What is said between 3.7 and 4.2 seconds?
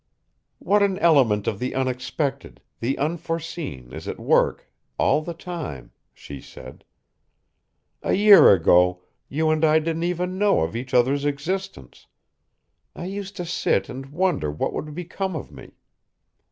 is at